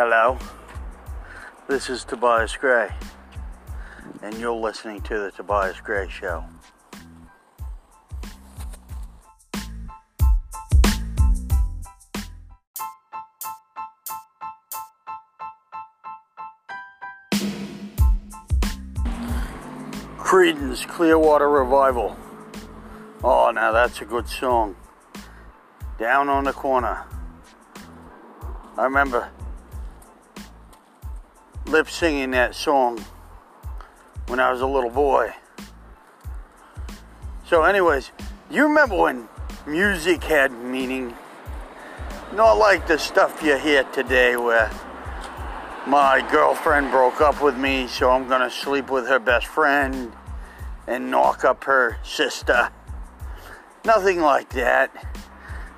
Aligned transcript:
Hello, 0.00 0.38
this 1.66 1.90
is 1.90 2.04
Tobias 2.04 2.56
Gray, 2.56 2.88
and 4.22 4.32
you're 4.38 4.54
listening 4.54 5.00
to 5.02 5.18
the 5.18 5.32
Tobias 5.32 5.80
Gray 5.80 6.08
Show. 6.08 6.44
Creedence 20.18 20.86
Clearwater 20.86 21.50
Revival. 21.50 22.16
Oh, 23.24 23.50
now 23.52 23.72
that's 23.72 24.00
a 24.00 24.04
good 24.04 24.28
song. 24.28 24.76
Down 25.98 26.28
on 26.28 26.44
the 26.44 26.52
corner. 26.52 27.04
I 28.76 28.84
remember 28.84 29.28
lip 31.68 31.90
singing 31.90 32.30
that 32.30 32.54
song 32.54 33.04
when 34.26 34.40
I 34.40 34.50
was 34.50 34.62
a 34.62 34.66
little 34.66 34.90
boy. 34.90 35.32
So, 37.46 37.62
anyways, 37.62 38.10
you 38.50 38.62
remember 38.64 38.96
when 38.96 39.28
music 39.66 40.24
had 40.24 40.50
meaning? 40.52 41.14
Not 42.34 42.54
like 42.54 42.86
the 42.86 42.98
stuff 42.98 43.42
you 43.42 43.58
hear 43.58 43.84
today 43.84 44.36
where 44.36 44.70
my 45.86 46.26
girlfriend 46.30 46.90
broke 46.90 47.20
up 47.20 47.42
with 47.42 47.56
me, 47.56 47.86
so 47.86 48.10
I'm 48.10 48.28
gonna 48.28 48.50
sleep 48.50 48.90
with 48.90 49.06
her 49.06 49.18
best 49.18 49.46
friend 49.46 50.12
and 50.86 51.10
knock 51.10 51.44
up 51.44 51.64
her 51.64 51.98
sister. 52.02 52.70
Nothing 53.84 54.20
like 54.20 54.50
that. 54.50 54.90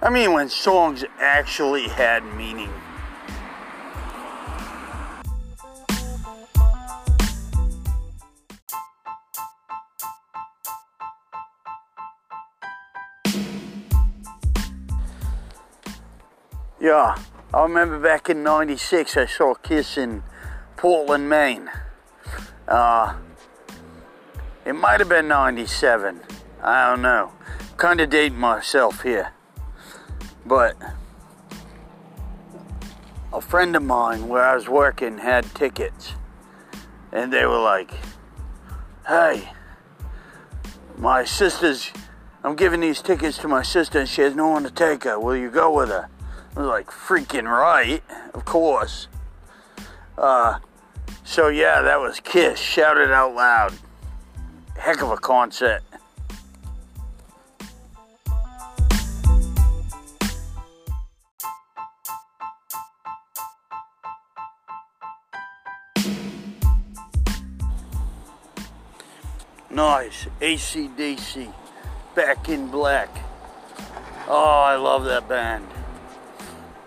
I 0.00 0.10
mean, 0.10 0.32
when 0.32 0.48
songs 0.48 1.04
actually 1.18 1.88
had 1.88 2.24
meaning. 2.36 2.72
Yeah, 16.80 17.14
I 17.52 17.62
remember 17.62 17.98
back 17.98 18.30
in 18.30 18.42
96 18.42 19.14
I 19.18 19.26
saw 19.26 19.52
Kiss 19.52 19.98
in 19.98 20.22
Portland, 20.78 21.28
Maine. 21.28 21.70
Uh, 22.66 23.16
it 24.64 24.72
might 24.72 24.98
have 24.98 25.08
been 25.10 25.28
97. 25.28 26.22
I 26.62 26.88
don't 26.88 27.02
know. 27.02 27.32
Kind 27.76 28.00
of 28.00 28.08
dating 28.08 28.38
myself 28.38 29.02
here. 29.02 29.34
But 30.46 30.74
a 33.30 33.42
friend 33.42 33.76
of 33.76 33.82
mine 33.82 34.26
where 34.28 34.42
I 34.42 34.54
was 34.54 34.66
working 34.66 35.18
had 35.18 35.54
tickets. 35.54 36.14
And 37.12 37.30
they 37.30 37.44
were 37.44 37.60
like, 37.60 37.92
hey, 39.06 39.50
my 40.96 41.24
sister's, 41.26 41.90
I'm 42.42 42.56
giving 42.56 42.80
these 42.80 43.02
tickets 43.02 43.36
to 43.38 43.48
my 43.48 43.62
sister 43.62 43.98
and 43.98 44.08
she 44.08 44.22
has 44.22 44.34
no 44.34 44.48
one 44.48 44.62
to 44.62 44.70
take 44.70 45.04
her. 45.04 45.20
Will 45.20 45.36
you 45.36 45.50
go 45.50 45.76
with 45.76 45.90
her? 45.90 46.08
Like, 46.56 46.88
freaking 46.88 47.48
right, 47.50 48.02
of 48.34 48.44
course. 48.44 49.08
Uh, 50.18 50.58
so 51.24 51.48
yeah, 51.48 51.80
that 51.82 52.00
was 52.00 52.20
Kiss. 52.20 52.58
Shout 52.58 52.98
It 52.98 53.10
Out 53.10 53.34
Loud. 53.34 53.72
Heck 54.76 55.02
of 55.02 55.10
a 55.10 55.16
concert. 55.16 55.82
Nice. 69.70 70.26
ACDC. 70.40 71.52
Back 72.14 72.48
in 72.48 72.70
Black. 72.70 73.08
Oh, 74.28 74.62
I 74.64 74.76
love 74.76 75.04
that 75.04 75.28
band. 75.28 75.66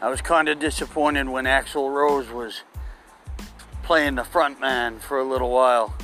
I 0.00 0.08
was 0.08 0.20
kind 0.20 0.48
of 0.48 0.58
disappointed 0.60 1.28
when 1.28 1.44
Axl 1.44 1.92
Rose 1.92 2.28
was 2.28 2.62
playing 3.82 4.14
the 4.14 4.24
front 4.24 4.60
man 4.60 5.00
for 5.00 5.18
a 5.18 5.24
little 5.24 5.50
while. 5.50 5.94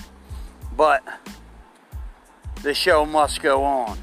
But 0.76 1.04
the 2.62 2.74
show 2.74 3.06
must 3.06 3.40
go 3.40 3.62
on. 3.62 3.98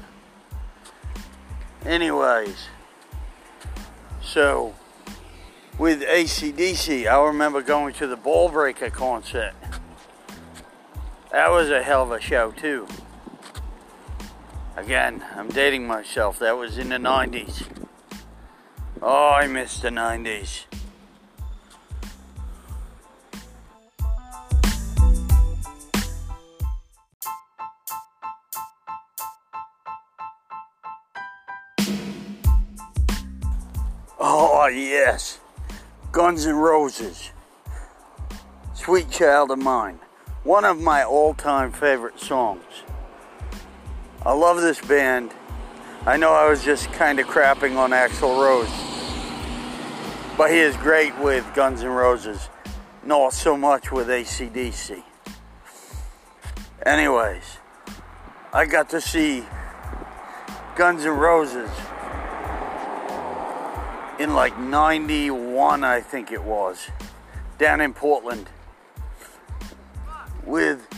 Anyways, 1.84 2.68
so 4.22 4.74
with 5.78 6.00
ACDC, 6.00 7.06
I 7.06 7.26
remember 7.26 7.60
going 7.60 7.92
to 7.94 8.06
the 8.06 8.16
Ballbreaker 8.16 8.92
concert. 8.92 9.52
That 11.32 11.50
was 11.50 11.70
a 11.70 11.82
hell 11.82 12.04
of 12.04 12.12
a 12.12 12.20
show, 12.20 12.52
too. 12.52 12.86
Again, 14.76 15.24
I'm 15.34 15.48
dating 15.48 15.86
myself. 15.86 16.38
That 16.38 16.56
was 16.56 16.78
in 16.78 16.88
the 16.88 16.96
90s. 16.96 17.81
Oh, 19.04 19.32
I 19.32 19.48
miss 19.48 19.80
the 19.80 19.88
90s. 19.88 20.66
Oh, 34.20 34.68
yes. 34.68 35.40
Guns 36.12 36.46
N' 36.46 36.54
Roses. 36.54 37.32
Sweet 38.74 39.10
Child 39.10 39.50
of 39.50 39.58
Mine. 39.58 39.98
One 40.44 40.64
of 40.64 40.80
my 40.80 41.02
all 41.02 41.34
time 41.34 41.72
favorite 41.72 42.20
songs. 42.20 42.84
I 44.24 44.32
love 44.32 44.60
this 44.60 44.80
band. 44.80 45.34
I 46.06 46.16
know 46.16 46.32
I 46.32 46.48
was 46.48 46.62
just 46.62 46.92
kind 46.92 47.18
of 47.18 47.26
crapping 47.26 47.76
on 47.76 47.90
Axl 47.90 48.40
Rose. 48.40 48.91
But 50.36 50.50
he 50.50 50.58
is 50.58 50.76
great 50.78 51.16
with 51.18 51.46
Guns 51.54 51.82
N' 51.82 51.90
Roses. 51.90 52.48
Not 53.04 53.32
so 53.32 53.56
much 53.56 53.92
with 53.92 54.08
ACDC. 54.08 55.02
Anyways, 56.86 57.58
I 58.52 58.64
got 58.64 58.88
to 58.90 59.00
see 59.00 59.44
Guns 60.74 61.04
N' 61.04 61.12
Roses 61.12 61.70
in 64.18 64.34
like 64.34 64.58
91, 64.58 65.84
I 65.84 66.00
think 66.00 66.32
it 66.32 66.42
was, 66.42 66.88
down 67.58 67.80
in 67.80 67.92
Portland 67.92 68.48
with 70.44 70.88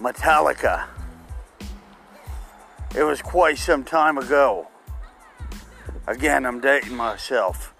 Metallica. 0.00 0.86
It 2.96 3.02
was 3.02 3.20
quite 3.20 3.58
some 3.58 3.84
time 3.84 4.16
ago. 4.16 4.68
Again, 6.06 6.46
I'm 6.46 6.60
dating 6.60 6.96
myself. 6.96 7.74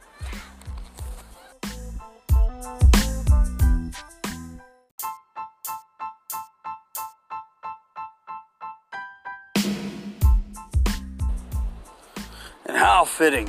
How 13.01 13.07
fitting 13.07 13.49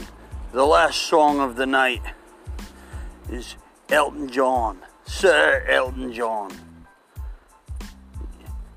the 0.53 0.65
last 0.65 1.01
song 1.01 1.41
of 1.41 1.57
the 1.57 1.65
night 1.65 2.01
is 3.29 3.57
Elton 3.89 4.29
John, 4.29 4.79
Sir 5.03 5.65
Elton 5.67 6.13
John. 6.13 6.53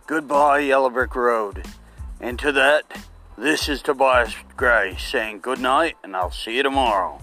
Goodbye, 0.08 0.58
Yellow 0.58 0.90
Brick 0.90 1.14
Road. 1.14 1.64
And 2.20 2.40
to 2.40 2.50
that, 2.50 3.04
this 3.38 3.68
is 3.68 3.82
Tobias 3.82 4.34
Gray 4.56 4.96
saying 4.98 5.42
good 5.42 5.60
night, 5.60 5.96
and 6.02 6.16
I'll 6.16 6.32
see 6.32 6.56
you 6.56 6.64
tomorrow. 6.64 7.20